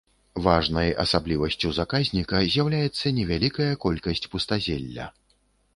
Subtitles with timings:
[0.45, 5.05] Важнай асаблівасцю заказніка з'яўляецца невялікая колькасць пустазелля.